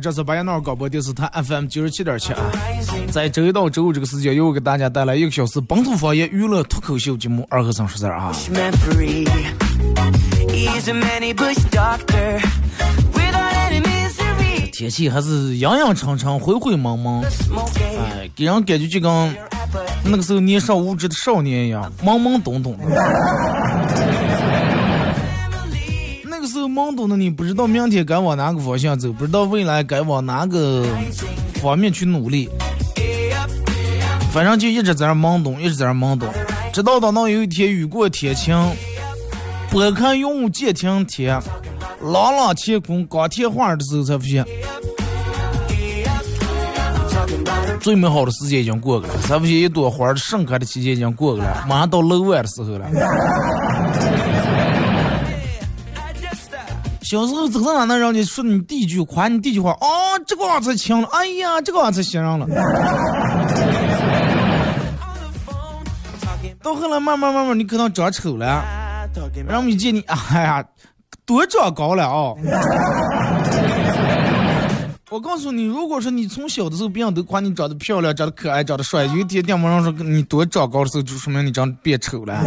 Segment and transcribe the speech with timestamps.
[0.00, 2.40] 这是白彦淖尔广播电视台 FM 九十七点七啊，
[3.10, 8.32] 在周一到周五这个时间，又给大家带来一个小时本土方言娱乐脱口秀节目《二和尚说事儿》啊。
[14.72, 17.20] 天气还是阳阳沉沉、灰灰蒙蒙，
[17.98, 19.36] 哎，给人感觉就跟
[20.04, 22.84] 那个时候年少无知的少年一样，懵懵懂懂的。
[26.48, 30.84] 时候懵懂的你不知道明天该往哪个方向走，不知道未来该往哪个
[31.62, 32.48] 方面去努力，
[34.32, 36.28] 反正就一直在那懵懂，一直在那懵懂，
[36.72, 38.56] 直到等到有一天雨过天晴，
[39.70, 41.40] 拨开云雾见晴天，
[42.00, 44.44] 朗朗乾坤光天化日的时候，才发现
[47.80, 52.86] 最美好的时间已经过去了，才发现一朵花盛开的期间已经过去了，马上到漏晚的时候了。
[57.10, 59.88] 小时候走到哪那让你说你第一句夸你第一句话，哦，
[60.26, 62.46] 这个娃才强了，哎呀，这个娃才行上了。
[66.62, 68.62] 到后来慢慢慢慢，你可能长丑了，
[69.46, 70.62] 然后一见你，哎呀，
[71.24, 72.34] 多长高了啊、
[75.08, 82.38] 我告诉你，如果说你从小的时候别人都夸你长得漂亮、长得可爱、长得帅，有一天电门上说你多长高的时候，就说明你长得变丑了。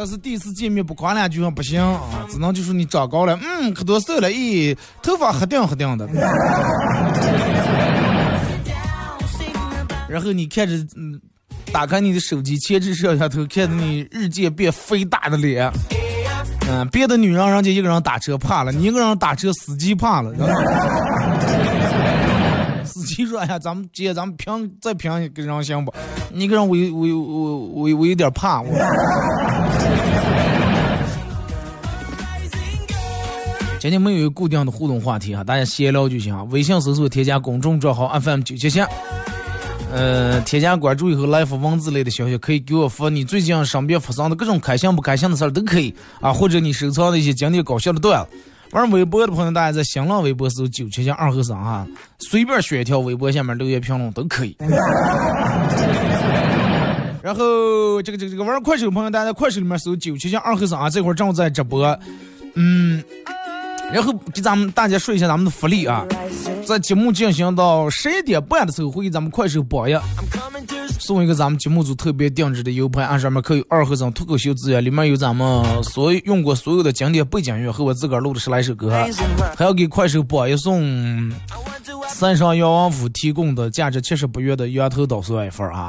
[0.00, 6.08] 但是第一次见面不夸两句话不行啊，只能就说你长高了，嗯，可多瘦了，咦，头发黑定黑定的。
[10.08, 11.20] 然后你看着，嗯，
[11.70, 15.70] 打开你的手机前置摄像头，看着你日渐变肥大的脸。
[16.66, 20.32] 嗯，别的女人人家一个人打车怕了，你一个人打车司机怕了。
[22.86, 25.92] 司机说：“哎呀，咱们姐，咱们平再平一个人行不？
[26.32, 28.68] 你一个人我有我有我我我有点怕我。”
[33.80, 36.42] 今天没有一个固定的互动话题哈，大家闲聊就行啊。
[36.50, 38.78] 微信搜索添加公众账号 FM 九七七，
[39.90, 48.30] 呃，添加关注以后来发文字类的消息，可以给我发你最近身边发生的各种开心不开心的事儿都可以啊，或者你收藏的一些经典搞笑的段子。
[48.72, 51.86] 玩微博的朋友，大家在新浪微博搜九七七二和尚哈，
[52.18, 54.54] 随便选一条微博下面留言评论都可以。
[57.22, 61.98] 然后这个这个这个玩快手的朋友，大家在快手里面搜九七七二和尚啊，这会儿正在直播，
[62.54, 63.02] 嗯，
[63.92, 66.06] 然后给咱们大家说一下咱们的福利啊，
[66.66, 69.96] 在节目进行到十一点半的时候，会给咱们快手榜一。
[70.98, 78.90] 送一个咱们节目组特别定制的 U 盘，按上面刻有二合成脱口秀资源，里面有咱们所有用过所有的经典背景音乐和我自个儿录的十来首歌，
[79.56, 81.32] 还要给快手榜一送
[82.20, 85.88] 三上药王府提供的价值七十八元的羊头捣蒜一份儿啊，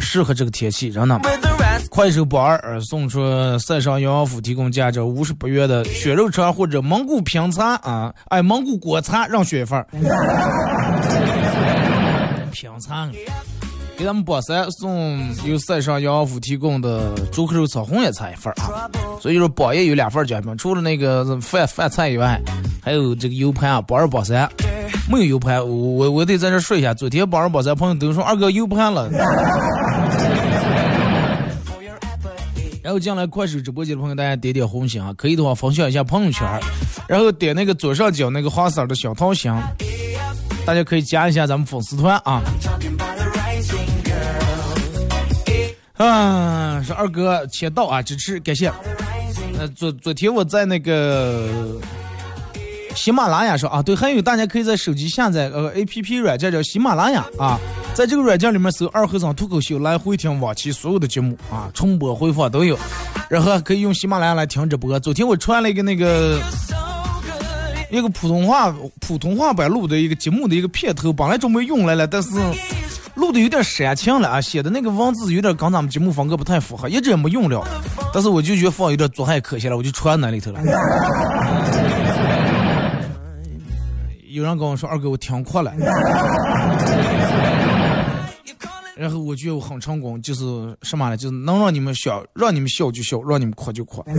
[0.00, 1.20] 适合这个天气，真的。
[1.90, 3.20] 快手榜二送出
[3.58, 9.86] 塞上羊王府提供价值五十八元的血肉肠或者蒙古平餐啊，哎，蒙古果餐让选一份儿。
[12.50, 13.12] 平餐，
[13.98, 18.88] 给咱们榜三送由塞上羊王府提供的猪口肉炒红叶菜一份儿啊。
[19.20, 22.40] 所以说榜一有两份奖品，除了那个饭饭菜以外，
[22.80, 24.50] 还有这个 U 盘啊，榜二榜三。
[25.08, 29.10] 没有 U 盘，我我我得在这说一下，昨天榜二榜三朋友都说二哥 U 盘了。
[32.82, 36.46] 然后进来快手直播间的朋友，大家点点红心啊，可以的话分享一下朋友圈，
[37.08, 39.52] 然后点那个左上角那个花色的小桃心，
[40.64, 42.40] 大家可以加一下咱们粉丝团啊。
[45.94, 48.72] 啊，是二哥签到啊，支持感谢。
[49.58, 51.80] 呃，昨昨天我在那个
[52.96, 57.60] 喜马拉雅上啊，对，还有大家可以在手机下载呃 A P P 软件叫喜马拉雅啊，
[57.94, 62.76] 在这个软件里面搜“二和尚脱口秀”来回听往期所有的节目啊，重播回放都有，
[63.28, 64.98] 然后可以用喜马拉雅来听直播。
[64.98, 66.40] 昨天我传了一个那个
[67.90, 72.30] 一个普通话普通话版录的一个节目的一个片头，本来准备用来了，但是。
[73.16, 77.66] 录的有点煽情了啊，写的那个文字有点跟咱们节目风格不太符合，一直也没用了。
[78.12, 80.60] 但是我就觉得放有点做还可惜了，我就传那里头了。
[84.36, 85.72] 有人跟我说二哥我听哭了，
[88.94, 91.16] 然后我觉得我很成功，就是什么呢？
[91.16, 94.04] 就是能让你们笑，让你们笑就笑，让你们哭就哭。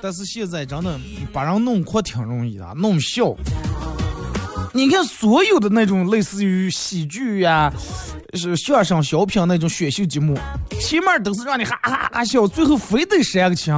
[0.00, 0.96] 但是现在真的
[1.32, 3.34] 把人弄哭挺容易的，弄笑。
[4.72, 7.72] 你看，所有的那种类似于喜剧呀、
[8.34, 10.38] 是相声、小品那种选秀节目，
[10.78, 13.74] 前面都是让你哈哈哈笑，最后非得煽个情，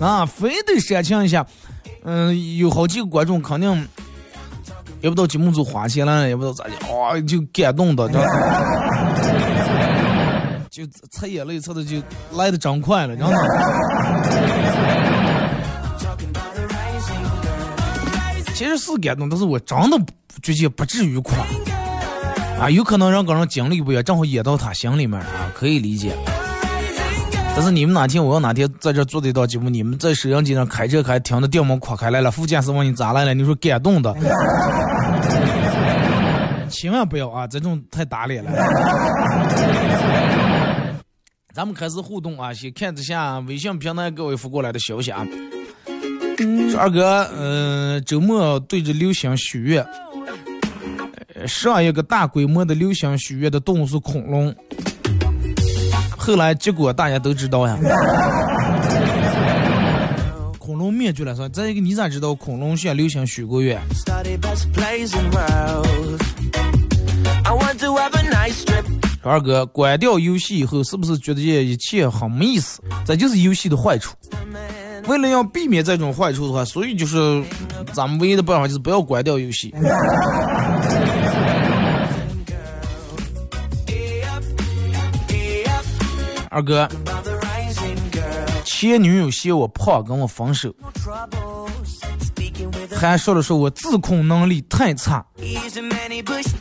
[0.00, 1.46] 啊，非得煽情一下。
[2.04, 3.88] 嗯，有好几个观众肯定
[5.00, 8.08] 也不知道节目组花钱了，也不知道咋的，哇，就感动的，
[10.70, 12.02] 就擦眼泪擦的就
[12.32, 13.36] 来的真快了，知道吗？
[18.54, 19.98] 其实是感动，但是我真的
[20.40, 21.32] 觉得不至于哭
[22.60, 26.16] 啊，有可能人跟人经历不一样，正好演到他心里面啊，可以理解。
[27.54, 34.12] 但是你们哪天我要哪天在这做这档节目，你们在摄像机上开车开，听的电门垮开来了，副驾驶问你咋来了，你说感动的，
[36.68, 38.50] 千万不要啊，这种太打脸了。
[41.54, 45.24] 咱们开始互动啊，先看一下微信平台各位发过来的消息啊。
[46.70, 49.86] 说二哥，嗯，周末对着流星许愿，
[51.46, 54.52] 上一个大规模的流星许愿的动物是恐龙。
[56.24, 57.76] 后来结果大家都知道呀，
[60.56, 61.34] 恐龙灭绝了。
[61.34, 63.76] 说再一个，你咋知道恐龙向流行许过愿？
[69.20, 72.80] 说二哥，关掉游戏以后，是不是觉得这一切很没意思？
[73.04, 74.14] 这就是游戏的坏处。
[75.08, 77.42] 为了要避免这种坏处的话，所以就是
[77.92, 79.74] 咱们唯一的办法就是不要关掉游戏。
[86.52, 86.86] 二哥，
[88.62, 90.70] 前女友嫌我胖，跟我分手，
[92.94, 95.24] 还说了说我自控能力太差，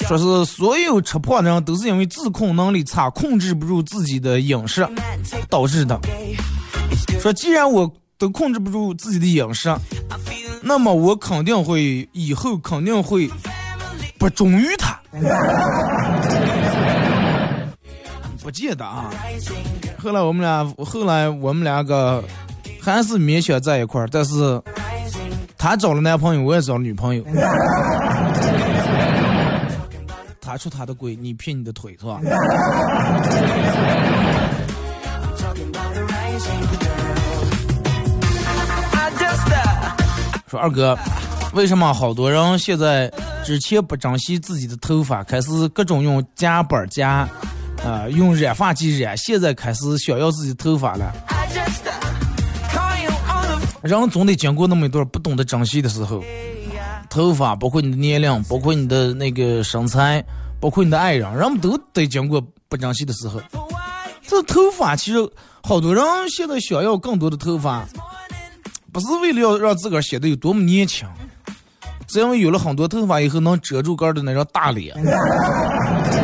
[0.08, 4.88] 说是所有吃胖的人都是因为自控能力差，控制不住自己的饮食
[5.50, 6.00] 导致的。
[7.20, 7.92] 说既然我。
[8.22, 9.76] 都控制不住自己的饮食，
[10.62, 13.28] 那么我肯定会以后肯定会
[14.20, 15.00] 不忠于他。
[18.44, 19.10] 不记得啊。
[20.04, 22.24] 后来我们俩，后来我们两个
[22.82, 24.60] 还是勉强在一块儿，但是
[25.58, 27.24] 他找了男朋友，我也找了女朋友。
[30.42, 32.20] 他出他的轨，你骗你的腿，是吧？
[40.48, 40.98] 说二哥，
[41.54, 43.10] 为什么好多人现在
[43.46, 47.26] 之前不珍惜自己的头发，开始各种用夹板夹，
[47.86, 51.12] 啊，用染发剂染，现在开始想要自己头发了？
[53.82, 56.24] 人总得经过那么一段不懂得珍惜的时候，
[57.10, 60.24] 头发包括你的年龄，包括你的那个身材，
[60.60, 63.42] 包括你的爱人，人们都得经过不珍惜的时候。
[64.28, 65.18] 这头发其实
[65.64, 67.84] 好多人现在想要更多的头发。
[68.94, 71.08] 不是为了要让自个儿显得有多么年轻，
[72.10, 74.94] 是因为有了很多头发以后能遮住个的那张大脸。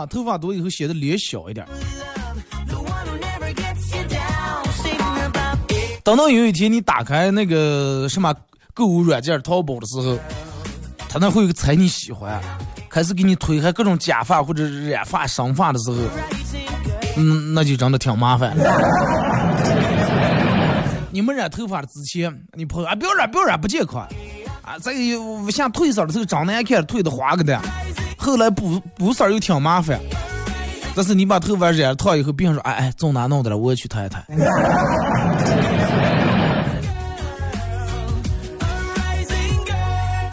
[0.00, 1.66] 啊，头发多以后显得脸小一点。
[6.02, 8.34] 等到有一天你打开那个什么
[8.72, 10.18] 购物软件淘宝的时候，
[11.08, 12.40] 他那会有个猜你喜欢，
[12.88, 15.98] 开始给你推开各种假发或者染发、生发的时候，
[17.16, 18.56] 嗯，那就真的挺麻烦。
[21.12, 24.08] 你们染头发的之前，你朋友啊，不要染，不要染，不健康
[24.62, 24.78] 啊！
[24.78, 24.94] 再
[25.50, 27.60] 像褪色的时候长难看，褪的花个的，
[28.20, 29.98] 后来补补色又挺麻烦。
[30.94, 33.56] 但是你把头发染烫以后，别人说，哎哎，从哪弄的了？
[33.56, 34.22] 我也去烫一烫。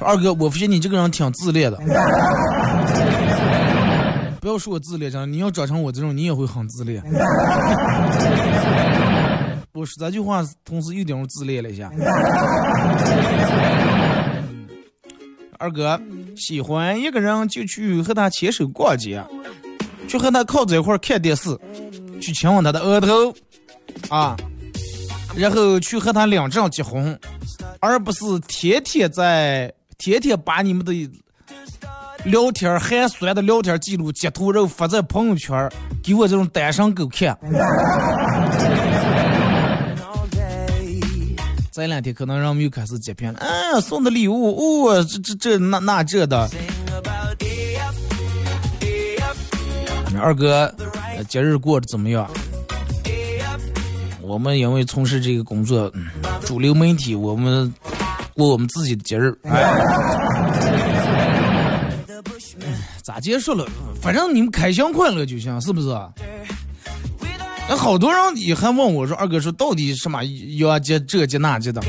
[0.02, 1.78] 二哥，我发现你这个人挺自恋的。
[4.42, 7.02] 不要说我自恋，真的，你要长成我这种，你也会很自恋。
[9.74, 11.92] 我说这句话，同时有点自恋了一下。
[15.60, 16.00] 二哥
[16.36, 19.24] 喜欢一个人就去和他牵手逛街，
[20.08, 21.58] 去和他靠在一块看电视，
[22.22, 23.34] 去亲吻他的额头，
[24.10, 24.36] 啊，
[25.36, 27.20] 然后去和他领证结婚，
[27.80, 30.94] 而不是天天在天天把你们的
[32.24, 35.70] 聊天寒酸的聊天记录截图，然后发在朋友圈，
[36.04, 37.38] 给我这种单身狗看。
[41.78, 46.50] 这两天可能人们又开始截屏了，嗯，送的礼物，哦，这这这那那这的。
[50.20, 50.74] 二哥，
[51.30, 52.28] 节日过得怎么样？
[54.24, 55.94] 我们因为从事这个工作，
[56.44, 57.72] 主流媒体，我们
[58.34, 59.32] 过我们自己的节日。
[59.44, 59.72] 哎
[63.04, 63.64] 咋结束了？
[64.02, 65.96] 反正你们开心快乐就行，是不是？
[67.70, 70.24] 那好多人也还问我说：“二哥说到底什么
[70.58, 71.82] 要节这节那节的？”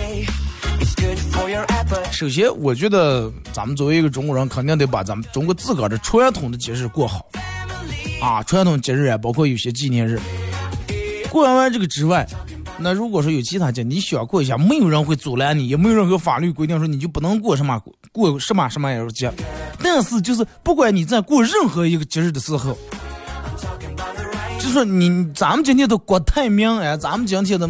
[2.11, 7.25] 首先，我觉得咱们作为一个中国人，肯定得把咱们中国自个儿的传统的节日过好
[8.21, 8.43] 啊！
[8.43, 10.21] 传统节日啊，包括有些纪念日。
[11.31, 12.27] 过完完这个之外，
[12.79, 17.81] 那如果说有其他节，你想过一下，没有人会阻拦你，也没有任何法律规定说你就不能过什么
[18.11, 19.33] 过什么什么节。
[19.81, 22.77] 但是，就是不管你在过任何一个节日的时候。
[24.69, 27.67] 就说你，咱们今天都国泰民安，咱们今天的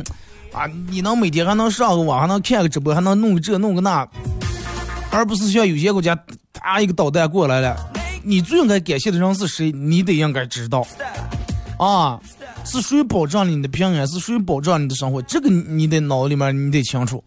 [0.52, 4.05] 啊，你能每天还能上个网，还能看个直播，还能弄个这弄个那，
[5.12, 6.19] 而不是像有些国家，
[6.52, 7.76] 啪一个导弹过来了，
[8.25, 9.71] 你最应该感谢的人是谁？
[9.71, 10.85] 你得应该知道，
[11.78, 12.19] 啊，
[12.64, 14.05] 是谁保障了你的平安？
[14.09, 15.23] 是谁保障你的生活？
[15.23, 17.23] 这个你得脑里面你得清楚。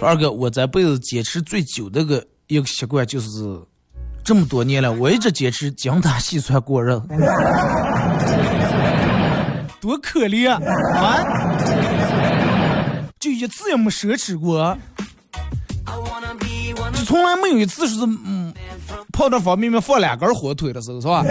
[0.00, 3.28] 二哥，我这辈子坚持最久的个一个习惯就是。
[4.22, 7.02] 这么多年了，我一直坚持精打细算过日子，
[9.80, 10.52] 多可怜
[10.94, 11.24] 啊！
[13.18, 14.76] 就一次也没奢侈过，
[16.92, 18.52] 就从来没有一次说是嗯
[19.12, 21.24] 泡点方便面放两根火腿的时候，是吧？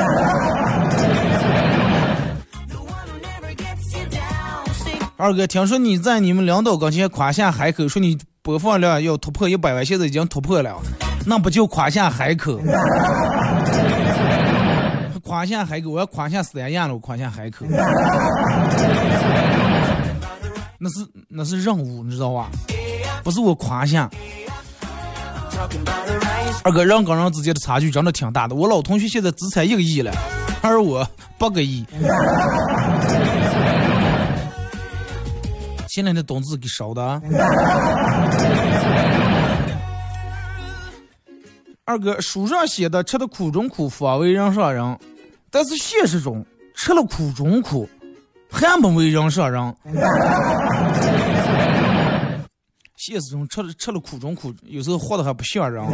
[5.16, 10.80] 二哥，听说你在你们领导跟前夸下海口，说你播放量要突破一百万，现在已经突破了。
[11.26, 12.60] 那不就夸下海口？
[15.24, 17.66] 夸下海口，我要夸下三亚了，我夸下海口。
[20.80, 22.50] 那是那是任务，你知道吧？
[23.24, 24.10] 不是我夸下。
[26.64, 28.56] 二哥，人跟人之间的差距真的挺大的。
[28.56, 30.12] 我老同学现在资产一个亿了，
[30.62, 31.08] 而我
[31.38, 31.86] 八个亿。
[35.90, 37.22] 现在的冬子给烧的。
[41.90, 45.00] 二哥，书上写的吃的苦中苦，方为人上人，
[45.50, 47.90] 但是现实中吃了苦中苦，
[48.48, 49.76] 还不为人上人。
[52.96, 55.84] 现实中吃了吃了苦中苦，有时候活的还不像人。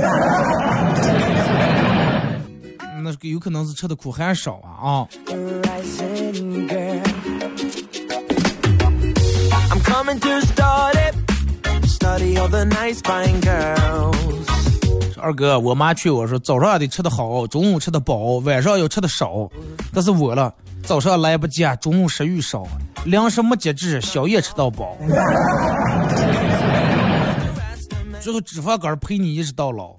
[3.02, 5.08] 那有可能是吃的苦还少啊啊！
[15.20, 19.50] 二哥，我妈劝我说，早上得吃的好，中午吃的饱，晚上要吃的少。
[19.94, 20.54] 但是我了，
[20.84, 22.66] 早上来不及，中午食欲少，
[23.06, 24.96] 粮食没节制，宵夜吃到饱。
[28.20, 29.96] 最后脂肪肝陪你一直到老。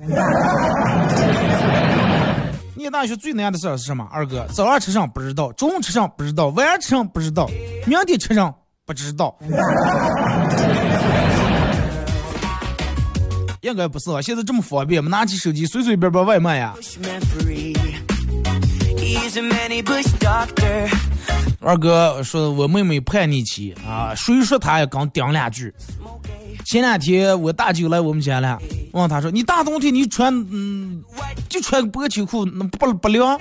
[2.74, 4.06] 念大学最难的事儿是什么？
[4.12, 7.48] 二哥，早上吃上不知道，中午吃上不知道，晚上吃上不知道，
[7.86, 8.54] 明天吃上
[8.84, 9.36] 不知道。
[13.66, 16.72] 应该不是啊，现在这么方便，我们拿起手机随随便便外卖呀。
[21.60, 25.74] 二哥说，我妹妹叛逆期啊，谁说她也刚顶两句。
[26.64, 28.56] 前两天我大舅来我们家了，
[28.92, 31.02] 问他说：“你大冬天你穿嗯，
[31.48, 33.38] 就穿个薄秋裤，那不不凉？”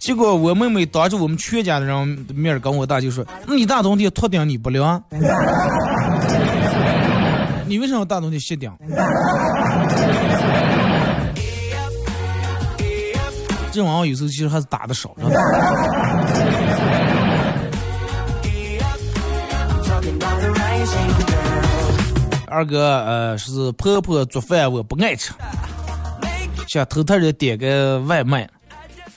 [0.00, 5.02] 结果我妹妹当着我们全家的人面跟我大舅说：“那你大冬天脱顶你不凉？”
[7.72, 8.70] 你为什么大冬天卸顶？
[13.72, 15.16] 这玩意有时候其实还是打的少。
[22.46, 25.32] 二哥，呃，是婆婆做饭我不爱吃，
[26.68, 28.46] 想偷偷的点个外卖，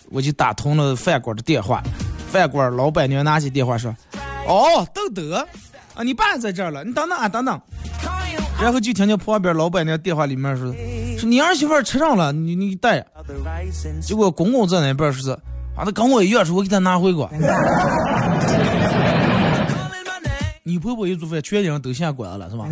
[0.09, 1.83] 我就打通了饭馆的电话。
[2.31, 3.93] 饭馆老板娘拿起电话说
[4.47, 5.35] ：“哦，豆豆，
[5.93, 7.59] 啊，你爸在这儿了，你等等啊，等等。”
[8.61, 10.73] 然后就听见旁边老板娘电话里面说
[11.19, 13.05] ：“说你儿媳妇吃上了，你你带。”
[14.01, 15.31] 结果公公在那边说是
[15.75, 17.29] ：“啊，他跟我一样，说我给他拿回过。”
[20.63, 22.65] 你婆婆一做饭，全家人都下馆了，是吧？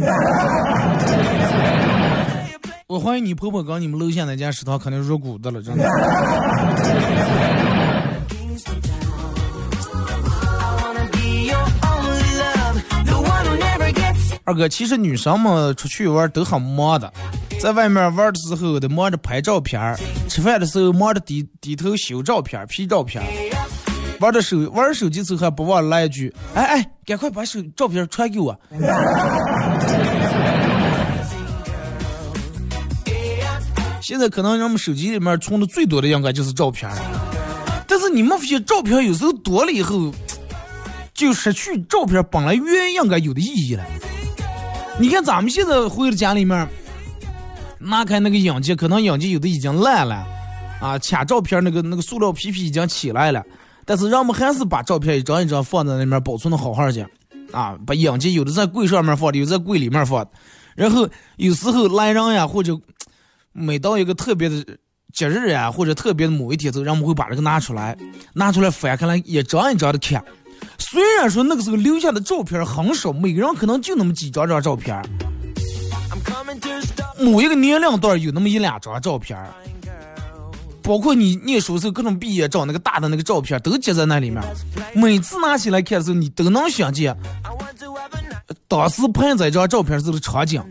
[2.87, 5.83] 我怀疑你婆婆跟你们楼下那家食堂肯定入股的了，真的。
[14.45, 17.11] 二哥，其实女生们出去玩都很忙的，
[17.61, 19.95] 在外面玩的时候得忙着拍照片，
[20.27, 23.23] 吃饭的时候忙着低低头修照片、P 照片。
[24.19, 28.57] 玩的手玩手机时候还不忘来一句：“哎哎，赶快把手照片传给我。
[34.01, 36.91] ”现在可能人们手机里面存的最多的应该就是照片
[37.87, 40.13] 但是你们发现照片有时候多了以后，
[41.13, 43.85] 就失去照片本来原应该有的意义了。
[44.99, 46.67] 你看咱们现在回到家里面，
[47.79, 50.25] 拿开那个影机，可能影机有的已经烂了，
[50.79, 53.43] 啊，卡照片那个那个塑料皮皮已经起来了，
[53.85, 57.09] 但是人们还是把照片一张一张放在那边保存的好好的，
[57.51, 60.25] 啊，把影机有的在柜上面放的，有的在柜里面放，
[60.75, 62.79] 然后有时候来人呀，或者
[63.51, 64.63] 每到一个特别的
[65.11, 67.97] 节日呀，或者特别的某一天，后，人们会把这个拿出来，
[68.33, 70.23] 拿出来翻开来一张一张的看。
[70.77, 75.01] 虽然说那个时候留下的照片很少，每个人可能就那么几张张照片，
[77.19, 79.37] 某一个年龄段有那么一两张照片，
[80.81, 84.43] 包括你念书时候各种毕业照那个大的那个照片都接在那里面。
[84.93, 87.15] 每次拿起来看的时候，你都能想见
[88.67, 90.61] 当时拍这张照片时候的场景，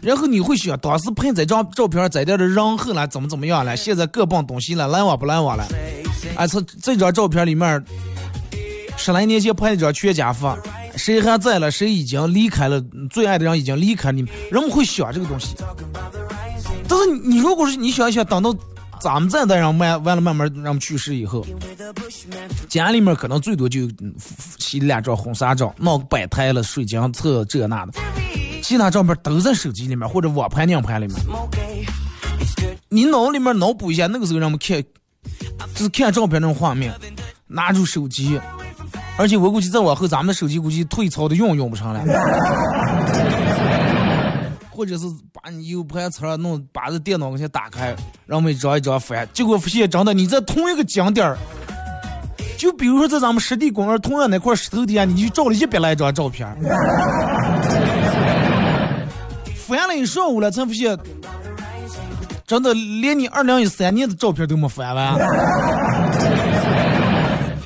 [0.00, 5.66] 然后你会想当时拍这张照片在这的人后来怎么怎么样了，现在各奔东西了，来往不来往了。
[6.36, 7.84] 哎，这这张照片里面。
[9.02, 10.46] 十来年前拍的张全家福，
[10.94, 11.72] 谁还在了？
[11.72, 12.80] 谁已经离开了？
[13.10, 15.56] 最爱的人已经离开你们，人们会想这个东西。
[16.86, 18.54] 但是你如果是你想一想，等到
[19.00, 21.44] 咱们再再让慢完了慢慢让去世以后，
[22.68, 23.90] 家里面可能最多就
[24.60, 27.92] 洗两张婚纱照，弄个摆台了，水晶册这那的，
[28.62, 31.16] 其他照片都在手机里面或者网盘、硬盘里面。
[32.88, 34.80] 你脑里面脑补一下那个时候让我们看，
[35.74, 36.94] 就是看照片那种画面，
[37.48, 38.38] 拿出手机。
[39.16, 42.02] 而且我估计再往后，咱们的手机估计退潮的用用不上了，
[44.70, 47.94] 或者是把你 U 盘儿弄，把这电脑给先打开，
[48.26, 51.36] 让我们一张一张翻，结果发现真的你在同一个景点儿，
[52.56, 56.48] 就比如说在咱们湿地公园同样那块石头底下，你就照了一百来张照片，
[59.66, 60.98] 翻了一上午了，才发现，
[62.46, 65.18] 真的连你二零一三年的照片都没翻完。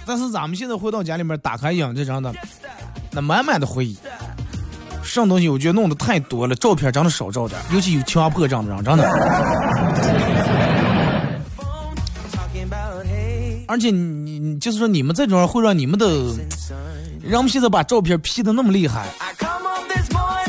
[0.06, 2.32] 但是咱们现在回到家里面，打开影这张的，
[3.10, 3.98] 那满满的回忆。
[5.02, 9.04] 上东西我觉得弄的太多了，照片真的少照点，尤其有强迫症的人，真的。
[13.68, 16.06] 而且你你就是说你们这种人会让你们的，
[17.20, 19.08] 人们现在把照片 P 的那么厉害，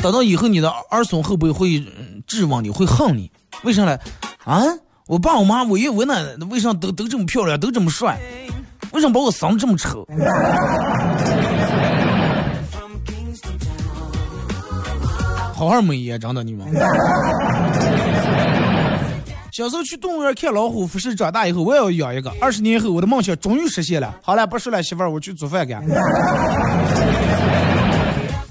[0.00, 1.84] 等到以后你的儿孙会不会会
[2.26, 3.30] 质问你，会恨你？
[3.64, 3.98] 为啥呢？
[4.44, 4.62] 啊，
[5.06, 8.18] 我爸我妈我爷我奶奶为啥都都这么漂亮，都这么帅？
[8.92, 10.06] 为什么把我生这么丑？
[15.54, 16.66] 好好美颜，真的你们。
[19.52, 22.32] 小时候去动物园看老虎，不是长大以后我也要养一个。
[22.40, 24.14] 二十年后，我的梦想终于实现了。
[24.22, 25.74] 好了，不说了，媳妇儿，我去做饭去。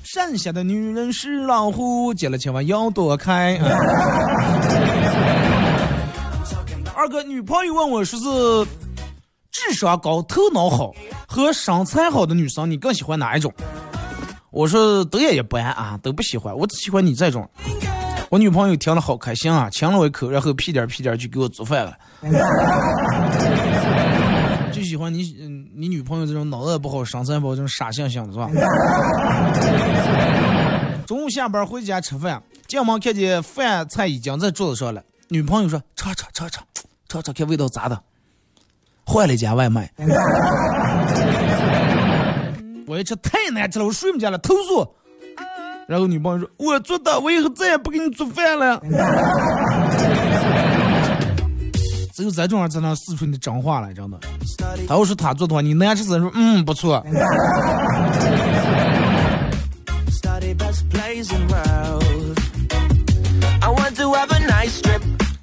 [0.03, 3.57] 剩下的女人是老虎，见了千万要躲开。
[6.93, 8.25] 二哥，女朋友问我说是。
[9.57, 10.93] 智商高、头脑好
[11.27, 13.51] 和身材好的女生，你更喜欢哪一种？
[14.51, 17.49] 我说都也一般啊，都不喜欢，我只喜欢你这种。
[18.29, 21.97] 我女朋友听了好开心啊，亲了我一口，然后屁颠屁颠就给我做饭了。
[24.71, 25.23] 就喜欢你，
[25.75, 28.47] 你女朋友这种脑子不好、身材不好、这种傻性性的是吧？
[31.07, 36.63] 中午下班回家吃饭，进门看见饭菜已经在桌子上了，女朋友说：“尝尝尝尝，
[37.07, 37.99] 尝尝看味道咋的？”
[39.09, 39.89] 换了一家外卖，
[42.85, 44.85] 我一吃太难吃了，我睡不着了，投诉。
[45.87, 48.77] 然后女朋友说：“我做的，我以后再也不给你做饭了。”
[52.13, 54.19] 只有这种人才能使出你的真话来，真的。
[54.85, 57.01] 他要是他做的话，你难吃死说：“嗯，不错。”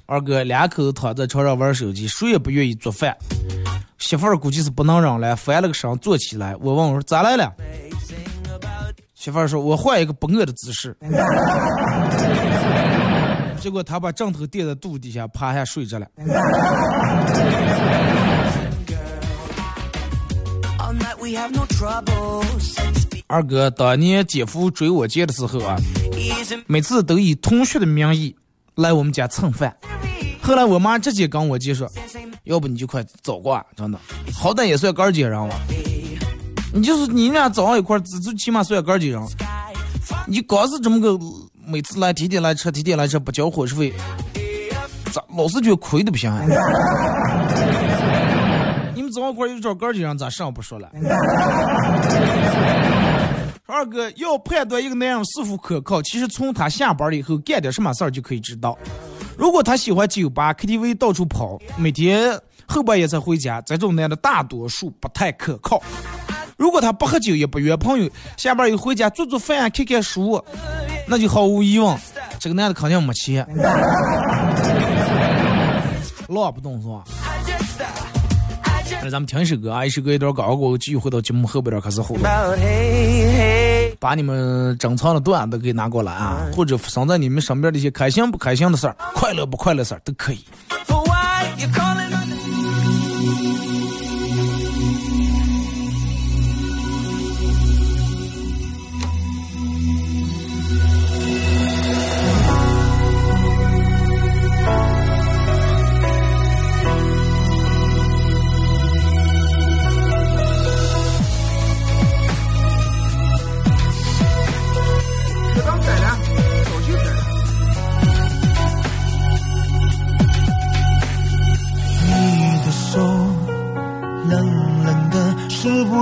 [0.07, 3.17] 二哥两口子躺在床上玩手机，谁也不愿意做饭。
[3.97, 6.55] 媳妇儿估计是不能忍了，翻了个身坐起来。
[6.57, 7.51] 我问我说咋来了？
[9.15, 10.95] 媳妇儿说：“我换一个不饿的姿势。”
[13.59, 16.05] 结果他把枕头垫在肚底下，趴下睡着了。
[23.25, 25.75] 二哥，当年姐夫追我姐的时候啊，
[26.67, 28.35] 每次都以同学的名义
[28.75, 29.75] 来我们家蹭饭。
[30.41, 31.89] 后来我妈直接跟我姐说
[32.45, 33.97] ：“要不你就快走过，真的，
[34.33, 35.55] 好歹也算哥儿姐人了。
[36.73, 39.19] 你就是你俩早上一块儿，最起码算哥儿姐人。
[40.27, 41.17] 你光是这么个
[41.65, 43.91] 每次来，天天来吃，天天来吃，不交伙食费，
[45.11, 46.43] 咋老是觉得亏的不行啊？
[48.93, 50.89] 你们早上一块又找哥儿姐人，咋上不说了？
[53.67, 58.77] 二哥要判断一个男人是否可靠，其实从他下班了以后干点什么事儿就可以知道。
[59.35, 65.81] 如果他喜欢酒吧、KTV 到处跑，每天后半夜才回家，这种男的大多数不太可靠。
[66.57, 70.39] 如果他不喝酒也不约朋友，下班以后回家做做饭、看看书，
[71.07, 71.97] 那就毫无疑问，
[72.39, 73.45] 这个男的肯定没钱。
[76.27, 77.03] 老不动是吧？
[79.05, 82.23] 那咱们听一首歌啊，一首歌一段广告过后，继续回到节目后边儿开始互动。
[83.99, 90.39] 把你们珍藏的段子给拿过来啊，或者发生在你们身边的一些开心不开心的事儿、快乐不快乐事儿都可以。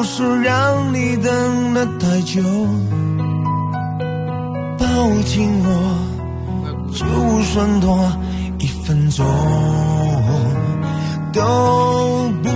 [0.04, 2.42] 不是让你等了太久？
[4.78, 4.86] 抱
[5.24, 5.70] 紧我，
[6.94, 7.06] 就
[7.44, 8.12] 算多
[8.60, 9.26] 一分钟，
[11.32, 12.50] 都不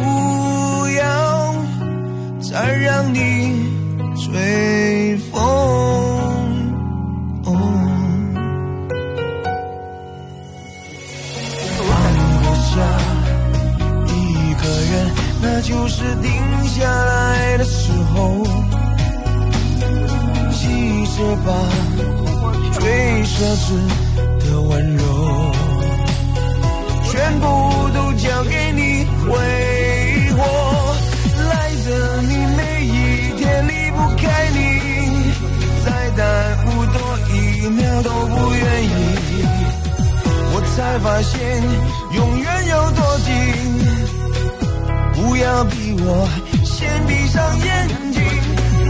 [0.89, 1.55] 要
[2.41, 3.65] 再让你
[4.17, 5.96] 吹风。
[15.59, 16.31] 那就是定
[16.67, 18.45] 下来的时候。
[20.53, 21.51] 记着吧，
[22.73, 22.83] 最
[23.23, 23.65] 奢侈
[24.37, 25.01] 的温柔，
[27.09, 29.25] 全部都交给你挥
[30.37, 30.95] 霍。
[31.49, 34.61] 赖着你每一天离不开你，
[35.83, 36.21] 再耽
[36.67, 37.01] 误多
[37.33, 37.35] 一
[37.69, 38.87] 秒都不愿意。
[40.53, 41.35] 我才发现
[42.13, 43.33] 永远有多近，
[45.17, 46.29] 不要逼我
[46.63, 48.21] 先闭上眼睛，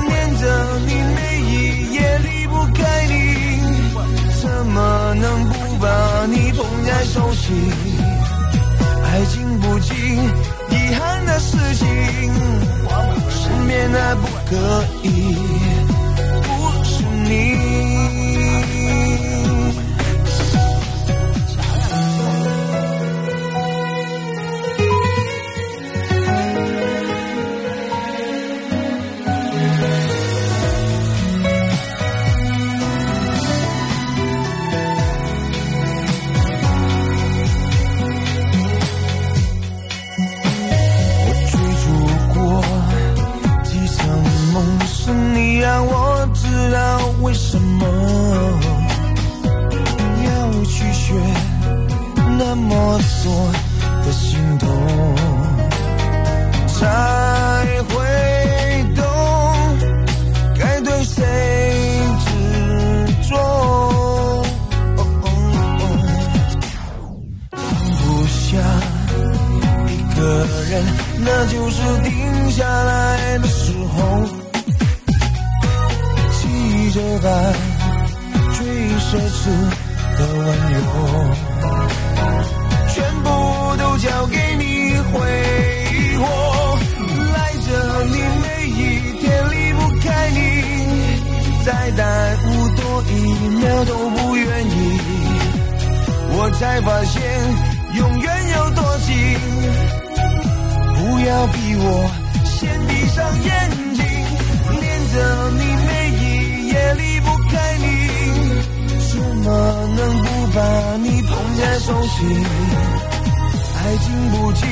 [0.10, 0.44] 念着
[0.86, 3.14] 你每一夜离不开你，
[4.42, 7.72] 怎么能不把你捧在手心？
[9.06, 9.94] 爱经不起
[10.70, 11.88] 遗憾的事情，
[13.30, 15.34] 身边的不可以，
[16.44, 17.67] 不是你。
[47.28, 47.86] 为什么
[50.24, 51.14] 要去学
[52.40, 53.52] 那么多
[54.06, 54.66] 的心痛，
[56.68, 56.80] 才
[57.90, 57.96] 会
[58.96, 59.04] 懂
[60.58, 61.22] 该对谁
[62.24, 62.28] 执
[63.30, 63.36] 着。
[63.36, 63.40] 哦
[64.96, 65.04] 哦
[65.80, 65.84] 哦
[67.52, 67.60] 放
[67.98, 68.40] 不下。
[69.90, 70.22] 一个
[70.70, 70.74] 人，
[71.26, 72.08] 那就是定
[72.52, 72.97] 下来
[111.88, 112.44] 捧在手心？
[113.76, 114.66] 爱经不起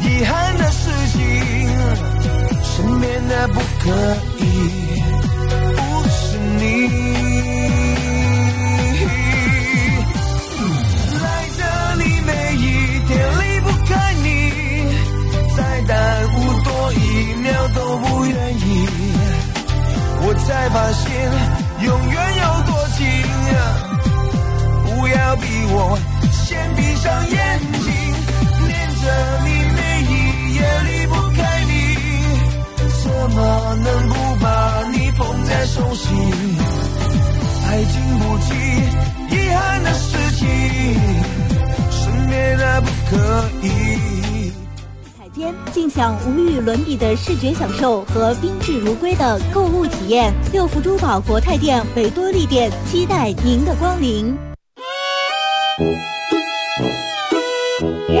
[0.00, 1.18] 遗憾的事情，
[2.62, 4.42] 身边的不可以，
[5.76, 6.62] 不是你。
[11.20, 11.24] 赖
[11.58, 11.60] 着
[11.96, 12.66] 你每一
[13.06, 13.90] 天离不开
[14.22, 14.26] 你，
[15.54, 15.94] 再耽
[16.34, 18.88] 误多一秒都不愿意。
[20.20, 21.06] 我才发现
[27.08, 27.88] 上眼睛，
[28.66, 29.02] 念着
[29.42, 30.12] 你每一
[30.56, 31.72] 夜离不开你，
[33.02, 33.38] 怎么
[33.82, 34.46] 能不把
[34.92, 36.06] 你捧在手心？
[37.66, 38.46] 爱经不起
[39.30, 40.46] 遗憾的事情，
[41.90, 44.52] 身边的不可以。
[45.32, 50.34] 间尽享无与伦比的视觉享受和宾至如归的购物体验。
[50.52, 54.36] 六福珠宝国泰店、维多利店期待您的光临。
[55.78, 55.84] 我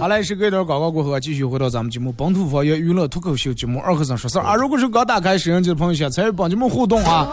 [0.00, 4.54] 好嘞，是隔一段广告过后，继续回到咱们节目《本土方言娱乐脱口秀》节目二和尚说事儿啊！
[4.56, 7.28] 如果是刚打开摄像机的朋友，想参与帮节目互动啊！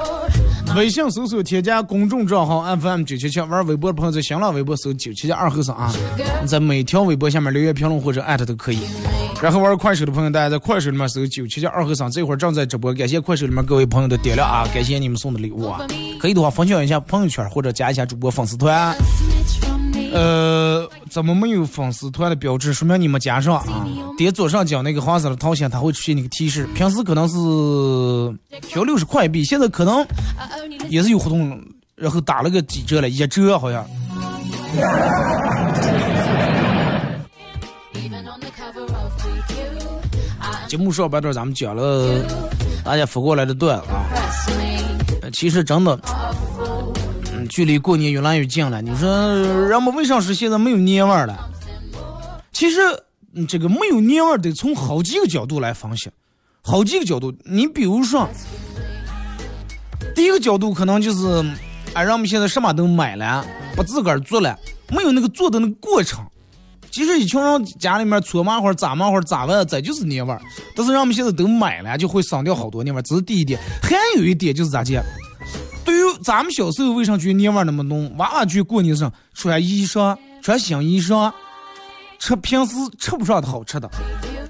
[0.76, 5.92] 微信搜索添加公众账号 FM 九七七，玩微博的朋友在新浪微博搜九七七二和尚啊！
[6.46, 8.80] 在每条微博下面留言评论或者艾特都可以。
[9.42, 14.68] 然后玩快手的朋友，大家在快手里面搜九七七二和尚，这会儿正在直播，感谢快手里面各位朋友的点亮啊！
[14.74, 15.82] 感谢你们送的礼物啊！
[16.20, 18.96] 可以的话分享一下朋友圈或者加一下主播粉丝团。
[20.12, 22.74] 呃，怎么没有粉丝团的标志？
[22.74, 23.88] 说明你们加上啊！
[24.18, 26.66] 点左上角那个黄色的头像，它会出现那个提示。
[26.76, 27.38] 平时可能是
[28.68, 30.06] 调六十块币，现在可能
[30.90, 31.62] 也是有活动，
[31.96, 33.86] 然后打了个几折了，一折好像。
[40.68, 42.24] 节目上半段咱们讲了
[42.84, 44.06] 大家发过来的段啊，
[45.34, 46.00] 其实真的，
[47.50, 48.82] 距离过年越来越近了。
[48.82, 49.10] 你说
[49.68, 51.50] 人们为啥是现在没有年味儿了？
[52.54, 52.80] 其实
[53.48, 56.10] 这个没有年味儿得从好几个角度来分析，
[56.62, 57.34] 好几个角度。
[57.46, 58.28] 你比如说，
[60.16, 61.46] 第一个角度可能就是，
[61.94, 64.58] 哎，人们现在什么都买了，不自个儿做了，
[64.90, 66.26] 没有那个做的那个过程。
[66.92, 70.42] 其实一群人家里面搓麻花、炸麻花、炸完这就是年味儿。
[70.76, 73.02] 但是人们现在都买了，就会省掉好多年味儿。
[73.04, 73.60] 这是第一点。
[73.82, 75.04] 还有一点就是咋讲？
[75.86, 78.12] 对于咱们小时候为啥觉得年味那么浓？
[78.18, 81.32] 娃娃去过年上穿衣裳、穿新衣裳，
[82.20, 83.90] 吃平时吃不上的好吃的，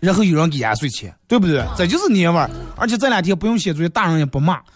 [0.02, 1.64] 然后有人给压岁钱，对不对？
[1.78, 2.50] 这就是年味儿。
[2.76, 4.60] 而且这两天不用写作业，大人也不骂。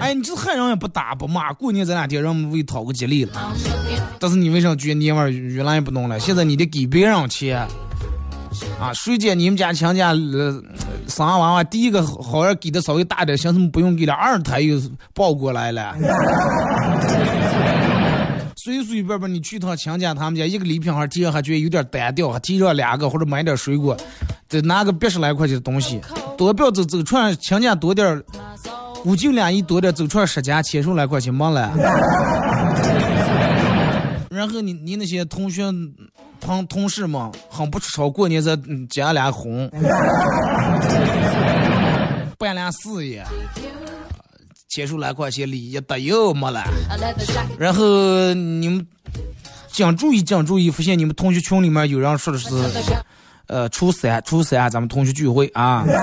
[0.00, 3.54] 哎，你这害人也不打不骂，过年这两天让我们为讨个吉利了。
[4.18, 6.18] 但是你为啥觉得年味儿越来越不浓了？
[6.18, 7.64] 现在你得给别人钱
[8.82, 8.92] 啊！
[8.92, 10.60] 谁见你们家亲家呃
[11.06, 14.76] 生娃娃，第一个好像给的稍微大点，像什么不用给了，二胎又
[15.14, 15.94] 抱过来了。
[18.56, 23.96] 随随便便你去趟亲家他们家，一个礼品还提上还觉得有点单调，还提上两个或者买点水果，
[24.48, 26.00] 再拿个八十来块钱的东西，
[26.36, 28.24] 多不要走走串亲家多点儿。
[29.04, 31.72] 五斤两一多点，走出来十家，千十来块钱没了。
[34.30, 35.64] 然后你你那些同学
[36.42, 38.56] 同同事们，很不出超，过年再
[38.90, 39.70] 结俩婚，
[42.36, 43.24] 办俩事业，
[44.68, 46.64] 结束来块钱礼一得又没了。
[47.58, 47.84] 然后
[48.34, 48.84] 你们
[49.68, 52.48] 讲注意讲注意，发现你们同学群里面有人说的是，
[53.46, 55.84] 呃，初三初三咱们同学聚会啊。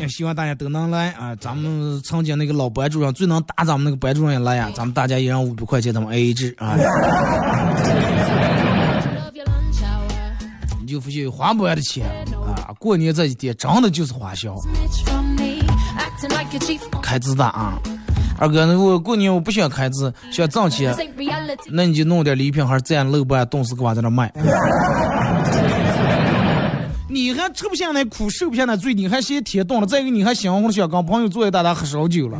[0.00, 1.36] 也希望大家都能来啊！
[1.36, 4.70] 咱们曾经那个老班主任最能打咱们那个班主任也来呀！
[4.74, 6.74] 咱们大家一人五百块钱，咱们 A A 制啊！
[10.80, 12.06] 你就发现花不完的钱
[12.56, 12.74] 啊！
[12.78, 14.54] 过年这几天真的就是花销，
[17.00, 17.78] 开支大啊！
[18.38, 20.96] 二哥，那我过年我不想开支，想挣钱，
[21.68, 24.32] 那你就弄点礼品，还是这样楼板，东西给我在那卖。
[27.06, 32.38] 你还吃不下那苦，受不下那罪，你还嫌天冻了，再一个你还想红想跟朋友坐一大大喝烧酒了。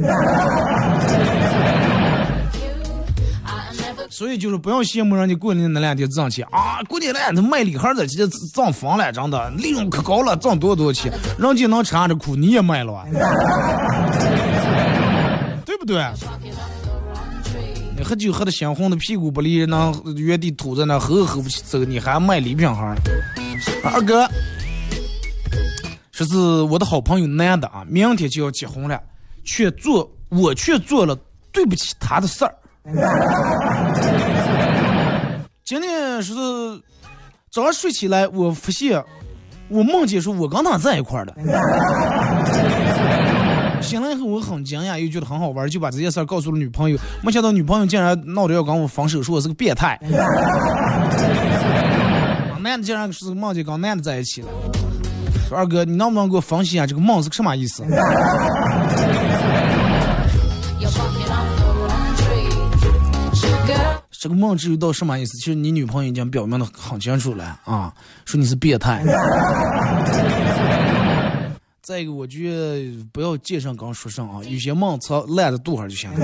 [4.21, 6.83] 所以就是不要羡慕人家过年那两天挣钱啊！
[6.87, 13.07] 过年那他卖礼盒的直接涨疯了，真的利润可高了，挣多少多少钱，人家能吃上这苦，你也卖了啊？
[15.65, 16.05] 对不对？
[17.97, 22.95] 你喝酒喝的鲜红的，屁股不离，能原地吐在那，喝喝不起走，你还卖礼品盒？
[23.83, 24.29] 二哥，
[26.13, 29.01] 说是我的好朋友男的啊，明天就要结婚了，
[29.45, 31.17] 却做我却做了
[31.51, 32.55] 对不起他的事儿。
[35.65, 36.35] 今天是
[37.51, 39.03] 早上睡起来，我发现
[39.69, 41.35] 我梦见说我跟他在一块儿了。
[43.83, 46.99] 醒了以后我很惊讶，又觉得很好玩，就把这件事儿告诉了女朋友。
[47.23, 49.99] 没想到女朋友竟然闹着要跟我分手，说我是个变态。
[52.63, 54.49] 男的竟然是梦见跟男的在一起了。
[55.49, 57.83] 说二哥，你能不能给我分析一下这个梦是个什么意思？
[64.21, 65.39] 这个梦至于到什么意思？
[65.39, 67.91] 其实你女朋友已经表明的很清楚了啊，
[68.27, 69.03] 说你是变态。
[71.81, 76.19] 再一个，我觉得不要见上刚说上啊，有些梦藏烂在肚上就行了。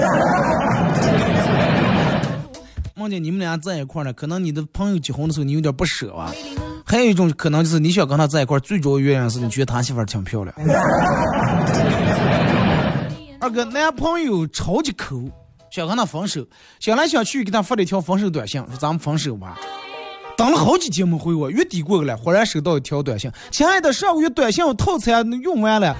[2.94, 6.30] 梦见你们俩在一块儿呢，可能你的朋友结婚的时候你有点不舍吧。
[6.84, 10.54] 还有一种可能就是你想跟他在一块儿，最主要原因是你觉得他媳妇儿挺漂亮。
[13.40, 15.24] 二哥，男朋友超级抠。
[15.70, 16.46] 想跟他分手，
[16.80, 19.58] 想来想去给他发了一条分手短信，说咱们分手吧。
[20.36, 25.96] 等了好几天没回我，月底过去了，忽然收到一条短信：亲爱的，上个月短信套餐用完了。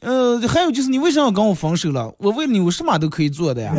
[0.00, 2.12] 呃，还有就是你为什么要跟我分手了？
[2.18, 3.72] 我为你，我什么都可以做的呀。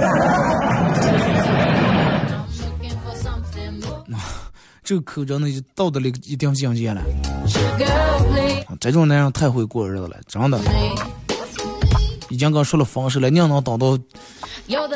[4.84, 7.02] 这个口真的就到了一定境界了。
[8.80, 10.60] 这种男人太会过日子了，真的。
[12.30, 13.98] 已经跟说了分手了，你要能等到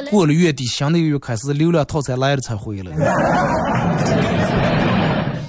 [0.10, 2.92] 过了月底，新的月开始流量套餐来了才回来。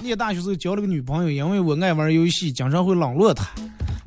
[0.02, 3.46] 念大学时候交了个女朋友，因为我爱玩游戏，经常会冷落她。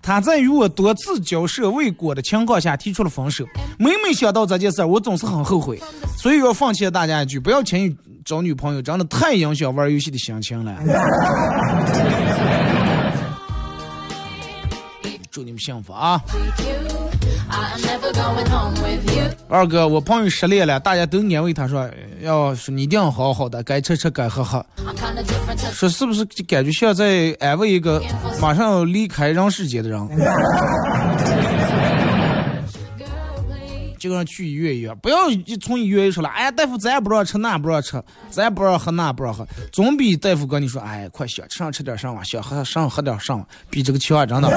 [0.01, 3.45] 她在与我多次交涉未果的情况下提出了分手。
[3.79, 5.79] 每每想到这件事，我总是很后悔。
[6.17, 10.77] 所以要放弃大家一句：不要轻易找女朋友，真的太影响玩游戏的心情了。
[15.31, 16.21] 祝你们幸福啊！
[19.49, 21.87] 二哥，我朋友失恋了，大家都安慰他说
[22.21, 24.65] ：“要是你一定要好好的，该吃吃，该喝喝。”
[25.73, 28.01] 说是不是感觉像在安慰一个
[28.41, 30.07] 马上要离开人世间的人？
[33.99, 44.49] 就跟去医院一样，不要一从医院一出来，哎呀，大夫咱也不让吃，那不让吃，咱也不让喝，那不让喝，总比大夫跟你说，哎，快想吃上吃点上吧，想喝上喝点上，比这个强，真的。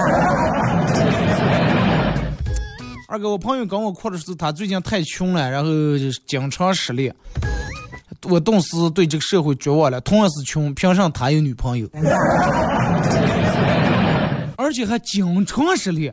[3.09, 5.71] 二哥，我朋友跟我哭的是他最近太穷了，然后
[6.27, 7.15] 经常失恋。
[8.29, 10.01] 我顿时对这个社会绝望了。
[10.01, 11.89] 同样是穷，凭什么他有女朋友？
[14.57, 16.13] 而且还经常失恋。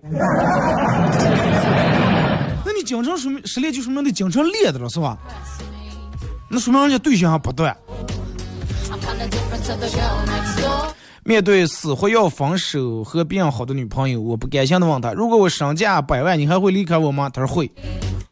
[2.64, 5.18] 那你经常失失恋就说明你经常恋的了，是吧？
[6.48, 7.76] 那说明人家对象还不断。
[11.26, 17.72] 面对死活要分手和别人好的女朋友，我不甘心的问他：“如果我身价百万，你还会离开我吗？”他说会。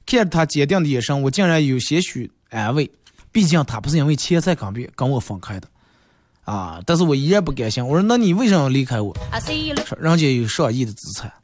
[0.06, 2.92] 看着他坚定的眼神，我竟然有些许安慰。
[3.32, 5.68] 毕竟他不是因为钱才跟别跟我分开的，
[6.44, 6.82] 啊！
[6.86, 7.82] 但是我依然不甘心。
[7.86, 9.16] 我说：“那你为什么要离开我？”
[9.86, 11.32] 说：“人家有上亿的资产。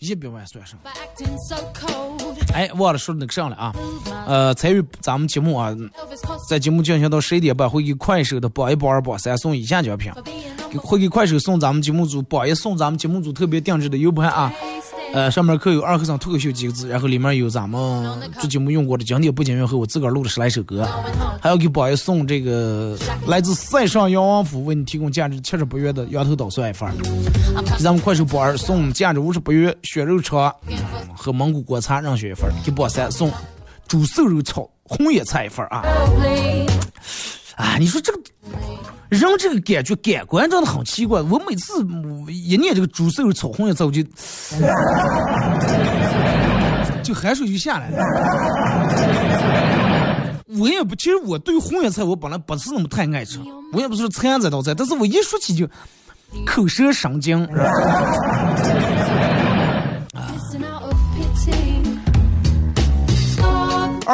[0.00, 0.90] 一百万算什么？
[2.54, 3.72] 哎，忘了说那个上了啊！
[4.26, 5.76] 呃，参与咱们节目啊，
[6.48, 10.10] 在节目进行到十一点半，会给快手的榜一、榜二、榜三送以下奖品，
[10.78, 14.52] 会给快手送咱们节目组榜一送咱们节目组特别定制的 U 盘啊。
[15.12, 20.88] 呃，上面刻有“二和尚脱口秀”几个字，然后里面有咱们做节目用过的经典背景乐和我自个儿录的十来首歌，
[21.40, 22.96] 还要给宝爷送这个
[23.26, 26.94] 来自塞上杨王府为你提供价值七十八元的羊头捣蒜一份儿，
[27.76, 30.54] 给咱们快手宝儿送价值五十八元血肉肠
[31.16, 33.32] 和蒙古国餐任选一份儿，给宝三送
[33.88, 35.82] 猪瘦肉炒红叶菜一份儿啊！
[37.56, 38.20] 啊，你说这个。
[39.10, 41.84] 人这个感觉感官真的很奇怪，我每次
[42.28, 44.00] 一念这个猪瘦肉炒红叶菜，我就
[47.02, 47.98] 就汗水就下来了。
[50.58, 53.40] 我也不，其实我对红叶菜我本来不是那么太爱吃，
[53.72, 55.68] 我也不是馋这道菜，但是我一说起就
[56.46, 57.36] 口舌生津。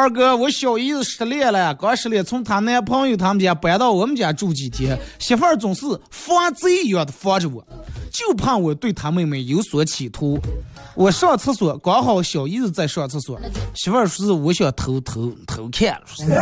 [0.07, 7.61] 二哥，我小姨子失恋了，刚失恋，从她男朋友他们家搬到我们家住几天，媳妇儿总是防贼一样的防着我，
[8.09, 10.39] 就怕我对她妹妹有所企图。
[10.95, 13.37] 我上厕所，刚好小姨子在上厕所，
[13.73, 16.31] 媳妇儿说是我想偷偷偷看了，说是。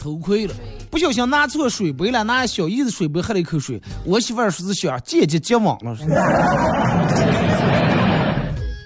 [0.00, 0.54] 偷窥了，
[0.90, 5.94] 不小心拿错水杯了，拿小姨子水杯喝了一口水，我媳妇儿说是想间接接网了，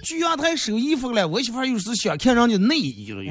[0.05, 3.23] 去阳台收衣服了，我媳妇儿又是想看人家内衣了。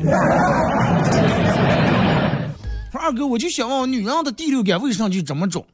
[2.91, 5.65] 说二哥，我就想问，女人的第六感为啥就这么准？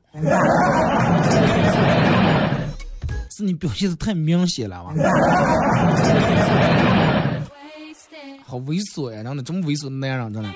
[3.30, 4.92] 是你表现的太明显了吧？
[8.46, 9.22] 好猥琐呀！
[9.22, 10.50] 真的，这么猥琐的男人，真的。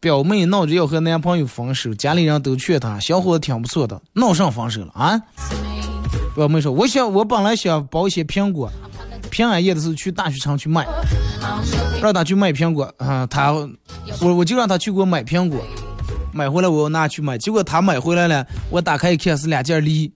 [0.00, 5.20] 表妹闹着要和男朋友分手，家里人都劝她，小伙子挺不错的，闹上分手了啊？
[6.34, 8.70] 表妹说，我想我本来想包一些苹果，
[9.32, 10.86] 平安夜的时候去大学城去卖，
[12.02, 13.50] 让他去卖苹果啊，他
[14.20, 15.58] 我我就让他去给我买苹果，
[16.34, 20.12] 买回来我要拿去卖，结果他买回来了，我打开一看是两件梨，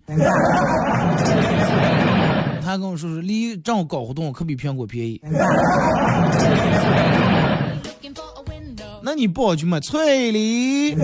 [2.62, 5.18] 他跟我说是梨正好搞活动，可比苹果便宜。
[9.02, 10.94] 那你不好去买脆梨，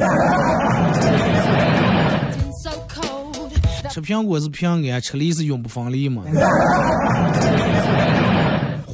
[3.90, 6.24] 吃苹果是平安，吃梨是永不分离嘛。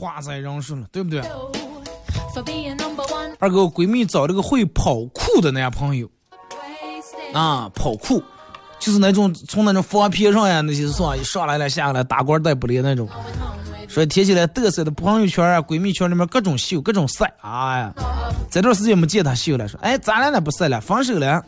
[0.08, 1.20] 话在人说了，对不对.
[3.38, 6.08] 二哥，我闺蜜找了个会跑酷的男朋友.
[7.34, 8.22] 啊，跑酷，
[8.78, 13.06] 就是那种从那种房片上呀那些是吧，一上来了下来打官带不离那种。
[13.06, 17.92] With 说贴起来嘚瑟的朋友圈啊、闺蜜圈里面各种秀、各种晒，哎呀，
[18.50, 21.44] 这段时间没见她秀了，说哎，咱俩咋不晒了，分手了。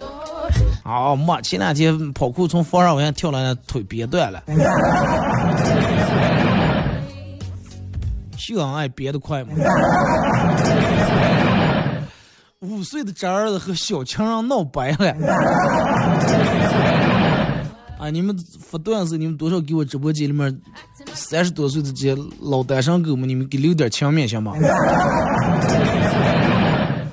[0.85, 4.43] 哦，妈，前两天跑酷从房上往下跳了，腿别断了。
[8.41, 9.51] 秀恩爱憋得快吗。
[12.61, 15.15] 五岁的侄儿子和小情人闹掰了。
[17.99, 18.09] 啊！
[18.09, 20.59] 你们发段子，你们多少给我直播间里面
[21.13, 24.55] 三十多岁的这些老单身狗们，你们给留点情面行吗？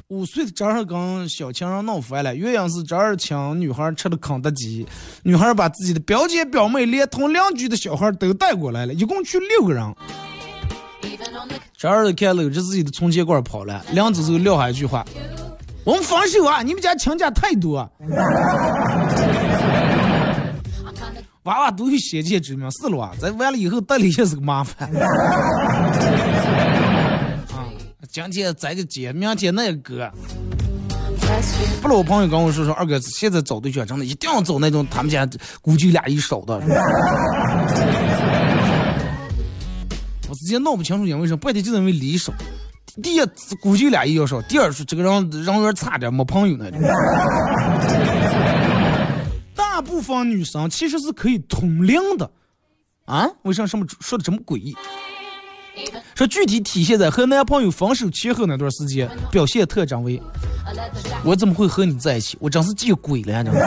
[0.07, 4.88] 五岁的侄儿跟小情人闹翻了，原因是侄儿请女孩吃的肯德基，
[5.23, 9.93] 女孩把自己的表姐表妹连同邻居的小孩都带过来了，一共去六个人。
[11.78, 15.05] 这儿子看搂着自己的存钱罐跑了，两只手撂下一句话
[15.86, 16.63] ：“我们分手啊！
[16.63, 17.88] 你们家亲家太多。
[21.43, 24.89] ”娃娃都有先见之明，是了啊，咱完了以后带里也是个麻烦。
[27.53, 27.69] 啊，
[28.09, 30.11] 今天这个姐，明天那个哥。
[31.84, 35.30] 不老，朋友跟我说说，二哥现在找对象真的一定要找那种他们家
[35.61, 36.59] 估计俩一少的。
[40.48, 42.32] 直接闹不清楚因为什么，半天就因为离少。
[43.04, 43.22] 第一，
[43.60, 46.80] 估计俩一要少；第二是这个人人缘差点，没朋友那种。
[49.54, 52.32] 大部分女生其实是可以通灵的，
[53.04, 53.28] 啊？
[53.41, 54.74] 为啥什么说的这么诡异？
[56.16, 60.22] 说具体体现在和男朋友分手前后那段时间，表现特征为：
[61.26, 62.38] 我怎么会和你在一起？
[62.39, 63.43] 我真是见鬼了呀！
[63.43, 63.60] 真的，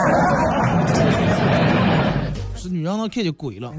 [2.57, 3.71] 是女人能看见鬼了。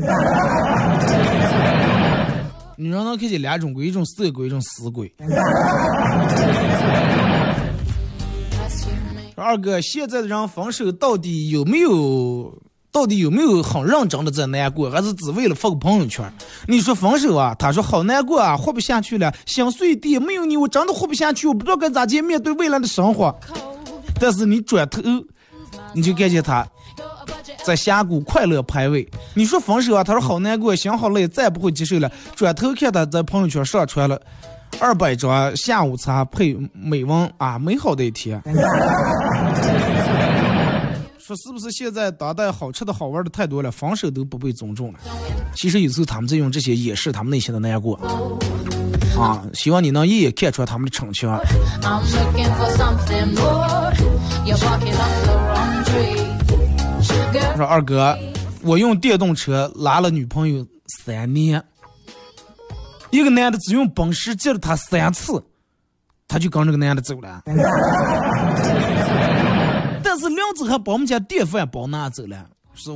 [2.82, 5.14] 女人能看见两种鬼，一种色鬼，一种死鬼。
[9.36, 12.52] 二哥，现在的人分手到底有没有？
[12.92, 16.30] 到底有没有很认真的在难过，还是只为了发个朋友圈？
[16.68, 23.34] 你说分手啊，他说好难过啊，活不下去了，心碎地，没有你我真的活不下去，我不知道该咋接面对未来的生活。
[24.20, 25.00] 但是你转头，
[25.94, 26.68] 你就看见他
[27.64, 29.08] 在峡谷快乐排位。
[29.34, 32.10] 你说分手啊，他说好难过，心好累，再也不会接受了。
[32.34, 34.20] 转头看他在朋友圈上传了
[34.80, 38.42] 二百张下午茶配美文啊，美好的一天。
[41.24, 44.98] 说是不是现在当代好吃的好玩的太多了，分手都不被尊重了？
[45.54, 47.94] 其实有时候他们在用这些掩饰他们内心的难过
[49.16, 49.40] 啊。
[49.54, 51.38] 希望你能一眼看出来他们的逞强。
[57.32, 58.18] 他说：“二哥，
[58.62, 60.66] 我用电动车拉了女朋友
[61.04, 61.62] 三年，
[63.10, 65.42] 一个男的只用奔驰借了她三次，
[66.28, 67.42] 他就跟这个男的走了。
[70.04, 72.90] 但是两子还把我们家电饭煲拿走了，是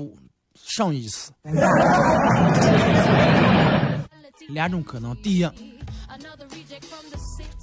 [0.54, 1.32] 上意思。
[4.50, 5.48] 两种可能，第一。”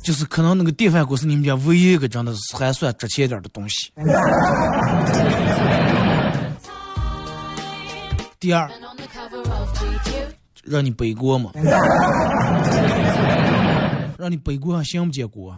[0.04, 3.90] 就是可能那个电饭锅是你们家唯一一个真的还算值钱点的东西。
[8.44, 8.70] 第二.
[10.66, 11.50] 让你背锅嘛。
[14.18, 15.56] 让你背锅还行不结果。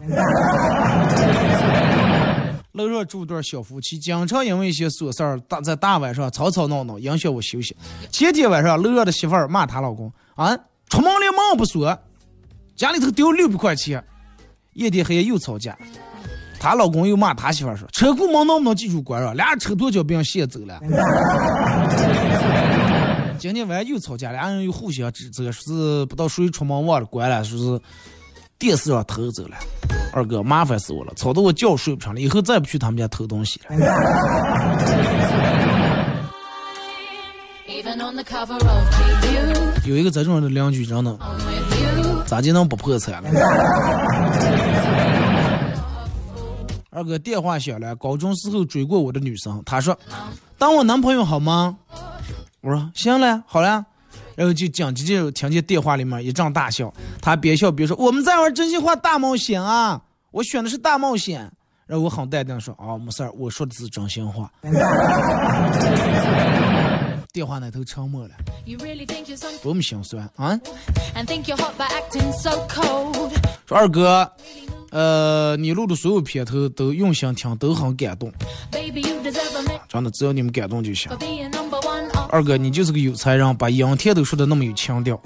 [2.70, 7.76] 楼上住对小夫妻，经常因为一些琐事儿，大在大晚上吵吵闹闹，影响我休息。
[8.12, 10.56] 前天晚上，楼上的媳妇儿骂她老公啊，
[10.88, 11.98] 出门连门不锁，
[12.76, 14.00] 家里头丢六百块钱，
[14.74, 15.76] 夜店黑夜又吵架。
[16.58, 19.34] 她老公又骂她媳妇儿说，车库门能不能继续关上？
[19.34, 20.78] 俩人车多久被人卸走了？
[23.38, 27.80] 今天晚上又吵架，俩人又互相指责，说是不知道谁出门忘了关了，说是
[28.58, 29.56] 电视上偷走了。
[30.12, 33.76] 二哥，麻烦死我了，吵得我觉睡不成了，以后再不去他们家偷东西了。
[39.84, 41.18] 有一个这种的邻居，真的.
[42.26, 43.30] 咋就能不破产了？
[46.90, 49.96] 二哥电话响了，高中时候追过我的女生，她说
[50.56, 51.76] 当我男朋友好吗？
[52.66, 53.86] 我说行了，好了。
[54.34, 56.92] 然后就紧接着听见电话里面一阵大笑，
[57.22, 60.02] 他边笑边说：“我们在玩真心话大冒险啊！
[60.32, 61.48] 我选的是大冒险。”
[61.86, 64.50] 然后我很淡定地说：“啊，没事儿，我说的是真心话。”
[67.32, 68.30] 电话那头沉默了
[69.62, 70.58] 多么心酸啊.
[73.66, 74.32] 说二哥，
[74.90, 78.32] 呃，你录的所有片头都用心听，都很感动
[79.88, 81.10] 真的，只要你们感动就行
[82.30, 85.20] 二哥，你就是个有才人，把阴天都说的那么有腔调。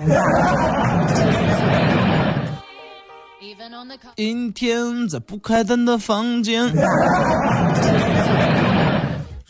[4.16, 6.64] 阴天在不开灯的房间。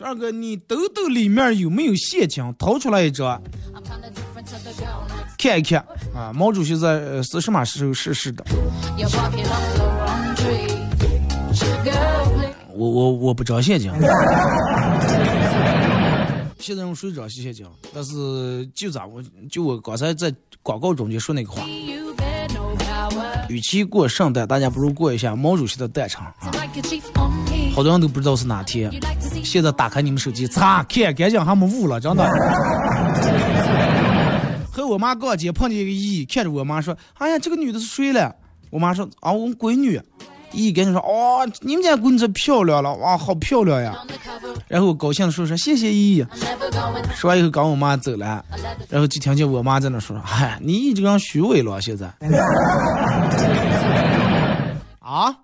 [0.02, 2.42] 二哥，你兜兜里面有没有现金？
[2.58, 3.40] 掏出来一张，
[5.38, 5.84] 看一看
[6.14, 6.32] 啊！
[6.34, 8.44] 毛主席在、呃、是什么时候逝世的？
[12.72, 13.92] 我我我不找现金。
[16.60, 17.66] 现在用谁找现金？
[17.92, 20.32] 但是就咱我就我刚才在
[20.62, 21.66] 广告中间说那个话，
[23.48, 26.52] 与其过圣诞，大家不如过一下毛主席的诞辰啊！
[27.74, 28.92] 好多人都不知道是哪天。
[29.42, 32.28] 现在打开你们手机，擦，看赶紧还没雾了，真的。
[34.70, 38.36] 和我妈逛街碰见一个姨，看着我妈说：“哎呀，这个女的是谁了？”
[38.70, 40.00] 我妈说：“啊，我闺女。”
[40.52, 43.96] 姨赶紧说：“哦，你们家闺女漂亮了，哇，好漂亮呀
[44.68, 46.24] 然后我高兴的说说谢谢姨。
[47.14, 48.44] 说完以后，赶我妈走了，
[48.88, 52.12] 然后就听见我妈在那说：“嗨，你姨这个人虚伪了，现在。
[55.00, 55.36] ”啊？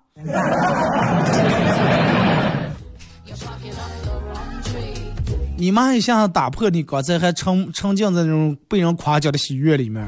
[5.59, 10.07] 你妈一下打破你刚才还沉沉浸在那种被人夸奖的喜悦里面。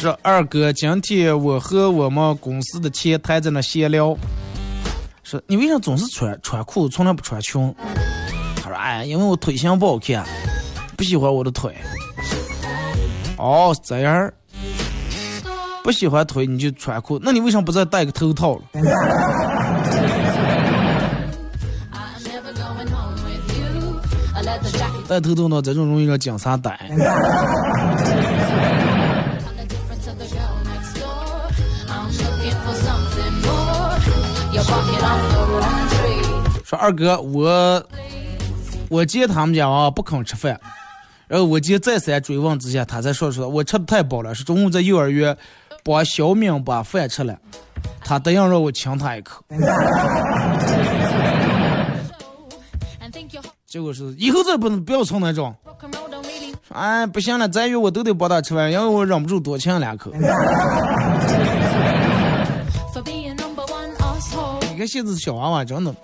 [0.00, 4.16] 说二哥，今天我和我们公司的前台在那闲聊，
[5.22, 7.74] 说你为啥总是穿穿裤，从来不穿裙？
[8.56, 10.24] 他说哎，因为我腿型不好看，
[10.96, 11.76] 不喜欢我的腿。
[13.36, 14.32] 哦，这样，
[15.84, 18.62] 不喜欢腿你就穿裤，那你为什么不再戴个头套了？
[25.06, 26.90] 戴头套呢，这种容易让警察逮。
[36.64, 37.84] 说二哥，我
[38.88, 40.60] 我见他们家啊不肯吃饭，
[41.26, 45.36] 然后我今再三追问之下，他才说出来，我吃的太饱了，是中午在幼儿园
[45.82, 47.36] 帮小敏把饭吃了，
[48.04, 49.44] 他答应让我亲他一口。
[53.66, 55.54] 结果是以后再不能不要从那种。
[56.72, 60.12] 哎不行了，再约我都得帮他吃饭，因为我忍不住多亲两口。
[64.80, 65.94] 看现在小娃娃真的，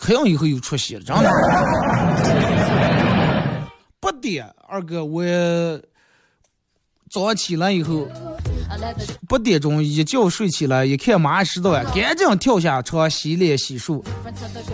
[0.00, 1.30] 可让以后有出息了，真的。
[4.00, 5.22] 不点，二哥，我
[7.10, 8.08] 早上起来以后。
[9.28, 14.02] 八点钟一觉睡起来，一看马上十到了，赶紧跳下床洗脸洗漱，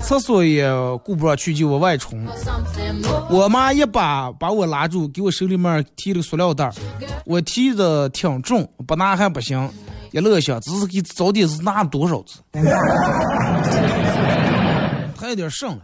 [0.01, 0.69] 厕所也
[1.05, 2.25] 顾不上去就往外冲。
[3.31, 6.71] 我妈一把把我拉住，给我手里面提了个塑料袋，
[7.25, 9.69] 我提的挺重，不拿还不行。
[10.15, 12.39] 一乐下，只是给早点是拿了多少次，
[15.17, 15.79] 还有点剩了。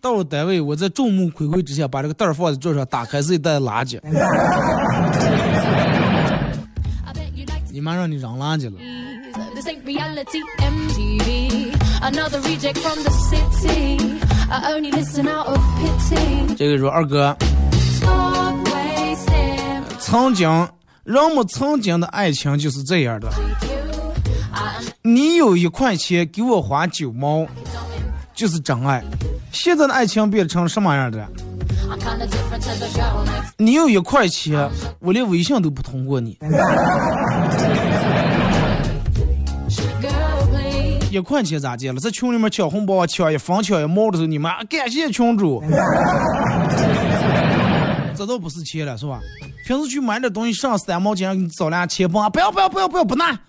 [0.00, 4.00] 到了单位，我在众目睽睽之下把这个袋儿放在桌上，打开自己袋垃圾。
[7.70, 8.80] 你妈让你扔垃圾了。
[16.56, 17.36] 这个时候，二哥，
[19.98, 20.66] 曾经。
[21.04, 23.28] 人们曾经的爱情就是这样的。
[25.02, 27.46] 你有一块钱给我花九毛，
[28.34, 29.04] 就是真爱。
[29.52, 31.28] 现在的爱情变成什么样的？
[33.58, 34.66] 你有一块钱，
[34.98, 36.38] 我连微信都不通过你。
[41.10, 42.00] 一块钱咋见了？
[42.00, 45.62] 在群里面抢红包，抢一分抢一毛的时候，你们感谢群主，
[48.26, 49.20] 这倒不是钱了，是吧？
[49.66, 53.38] 平时去买点东西上三毛钱，给你找俩钱包，不要不要不要不要不拿。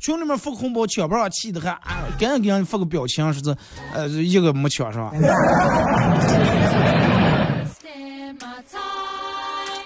[0.00, 3.56] 群里面发个红包抢不上，气的还啊，赶紧给人发个表情，说是
[3.94, 5.12] 呃一个没抢上。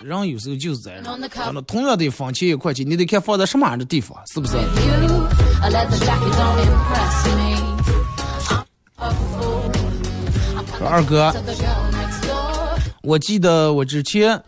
[0.03, 1.21] 人有时候就是这样，真
[1.55, 4.57] 的，同样得放钱一块钱，你得看放在什么样的地方，是不是
[10.89, 11.35] 二哥
[13.07, 14.43] 我记得我之前，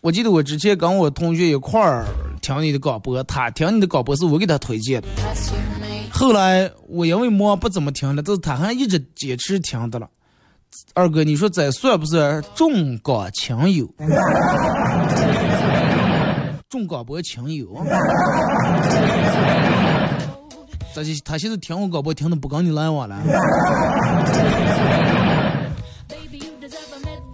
[0.00, 2.04] 我记得我之前跟我同学一块儿
[2.42, 5.06] 听你的广播，他听你的广播是我给他推荐的。
[6.10, 10.08] 后来我因为忙不怎么听了，但是他还一直坚持听的了。
[10.92, 13.88] 二哥，你说这算不算中港亲友？
[16.68, 17.68] 重广播情友？
[20.92, 23.16] 这就他现在听我广播听的不跟你来往了。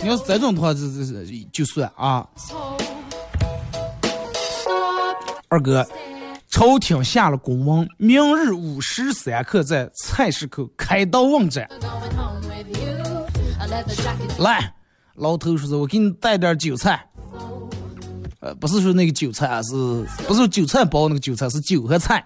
[0.07, 2.25] 你要是这种的话，这这这就算啊。
[5.49, 5.85] 二哥，
[6.49, 11.69] 朝廷下了公文，明日午时三刻在菜市口开刀问斩。
[14.39, 14.73] 来，
[15.17, 17.05] 老头说是我给你带点韭菜。
[18.39, 19.75] 呃，不是说那个韭菜啊，是
[20.29, 21.51] 不是韭菜包那个韭菜？
[21.51, 22.25] 是韭和菜。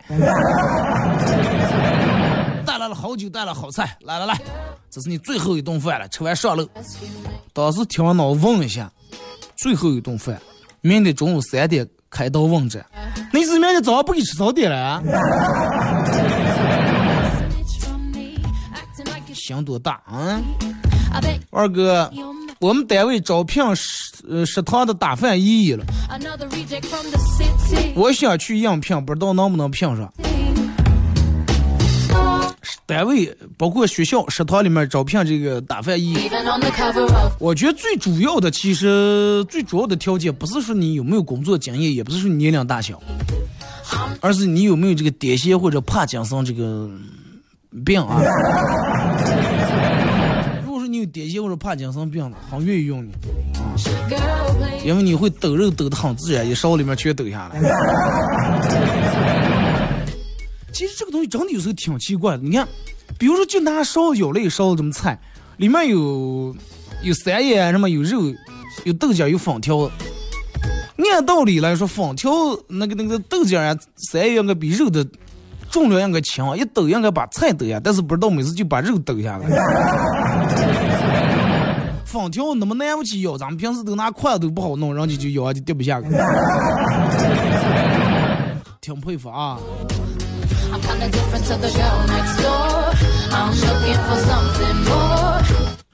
[2.67, 4.39] 带来了好酒，带了好菜，来来来，
[4.91, 6.67] 这是你最后一顿饭了，吃完上楼。
[7.53, 8.91] 当时听完脑问一下，
[9.57, 10.37] 最后一顿饭，
[10.81, 12.85] 明天中午三点开刀问诊。
[13.33, 15.01] 那是明天早上不给吃早点了啊
[17.45, 18.41] ？Snitch from me.
[18.75, 20.41] Acting like you 想多大啊
[21.13, 22.13] ？I bet 二哥，
[22.59, 25.85] 我们单位招聘食呃食堂的打饭意义了.
[27.95, 30.13] 我想去应聘，不知道能不能聘上。
[32.87, 43.01] 单位包括学校食堂里面招聘这个打饭意义，Even on the cover of 我觉得最主要的，其实最主要的条件不是说你有没有工作经验，也不是说你年龄大小，
[44.21, 46.91] 而是你有没有这个癫痫或者帕金森这个
[47.85, 48.21] 病啊。
[50.65, 53.11] 如果说你有癫痫或者帕金森病的，很愿意用你.
[54.85, 57.61] 因为你会抖肉抖得很自然，一勺里面全抖下来。
[60.73, 62.67] 其实这个东西真的有时候挺奇怪的，你看，
[63.19, 65.19] 比如说就拿烧舀了一勺这么菜，
[65.59, 66.55] 里面有
[67.03, 68.23] 有三叶，什么有肉，
[68.85, 69.91] 有豆角，有粉条。
[71.13, 72.31] 按道理来说，粉条
[72.69, 75.05] 那个那个豆角啊，三叶应该比肉的
[75.71, 79.49] 重量应该轻，一抖应该把菜抖下，但是不知道每次就把肉抖下来。
[82.05, 86.09] 粉条那么难不起舀，咱们平时都拿筷子都不好弄，人家就舀就掉不下来。
[88.81, 89.59] 挺佩服啊！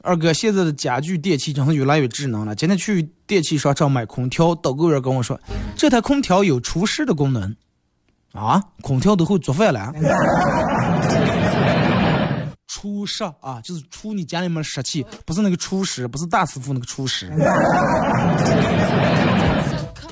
[0.03, 2.55] 二哥，现在的家具电器真是越来越智能了。
[2.55, 5.39] 今天去电器商场买空调，导购员跟我说，
[5.77, 7.57] 这台空调有除湿的功能。
[8.33, 9.93] 啊，空调都会做饭了？
[12.69, 17.29] 除湿啊，就是除你家里面的湿气，不是那个厨师，不是大师傅那个厨师。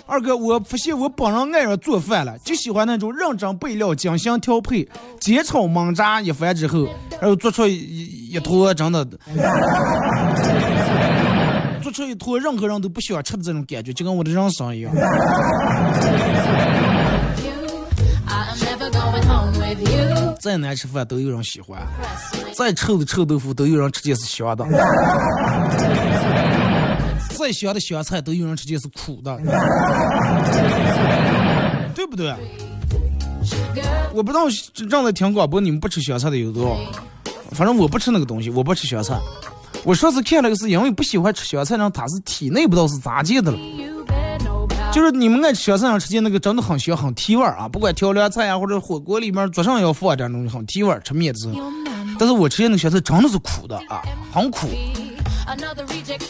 [0.07, 4.86] 二哥，我发现我本人爱上做饭了，就喜欢那种认真备料、精心调配、
[5.20, 6.86] 煎炒焖炸一番之后，
[7.20, 9.05] 然后做出一一坨真的，
[11.82, 14.92] 做出一坨任何人都不想吃的这种感觉，就跟我的人生一样。
[20.40, 21.80] 再难吃饭都有人喜欢，
[22.55, 24.64] 再臭的臭豆腐都有人吃见是香的，
[27.45, 29.36] 再香的香菜都有人吃见是苦的，
[31.95, 32.34] 对不对？
[34.14, 34.47] 我不知道
[34.88, 36.74] 正在听广播，你们不吃香菜的有多少？
[37.51, 39.20] 反正我不吃那个东西，我不吃香菜。
[39.82, 43.59] 我上次看了个是因为不喜欢吃香菜，让他是体内不知道是咋进的了。
[44.90, 51.55] 就是你们爱吃香菜上吃见那个真的很香很提味儿啊，不管调凉菜啊或者火锅里面桌上要放点东西很提味儿，吃面的时候。
[52.18, 54.01] 但是我吃见那个香菜真的是苦的啊，
[54.32, 54.66] 很苦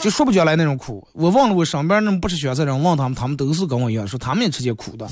[0.01, 1.07] 就说不出来那种苦。
[1.13, 5.09] 我忘了我身边那种不吃雪菜的人问他们，他们都是跟我一样说他们也吃些苦的。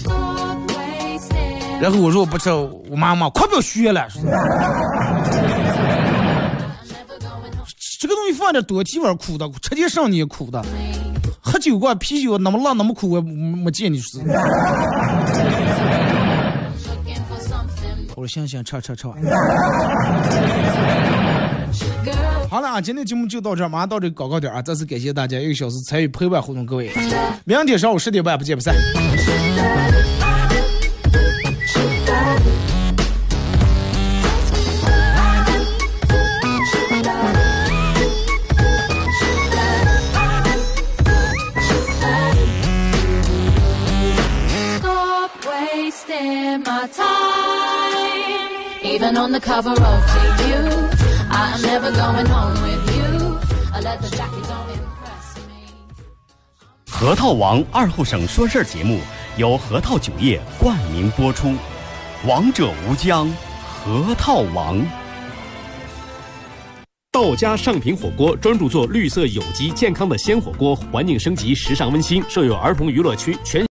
[1.81, 4.07] 然后我说我不吃，我妈妈快不要学了，
[8.01, 10.65] 这个东西放点多提碗苦的，吃点上你也苦的。
[11.41, 14.21] 喝酒灌啤酒那么辣那么苦，我没见你说。
[14.23, 14.37] Looking
[17.29, 19.09] for something 我说行行，吃吃吃。
[22.49, 24.62] 好了啊，今天节目就到这儿，马上到这个广告点儿啊！
[24.62, 26.91] 再次感谢大家一个小时参与陪伴互动，各位，
[27.45, 28.75] 明天上午十点半不见不散。
[44.79, 47.12] stop wasting my time.
[48.85, 50.91] Even on the cover of GQ,
[56.90, 58.98] 核桃王二后省说事儿节目
[59.36, 61.55] 由核桃酒业冠名播出，
[62.26, 63.30] 王者无疆，
[63.68, 64.80] 核桃王。
[67.11, 73.61] 道家上品火锅专注做绿色有机健康的鲜火锅，环境升级，时尚温馨，设有儿童娱乐区，全。